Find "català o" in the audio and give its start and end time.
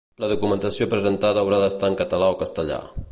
2.03-2.43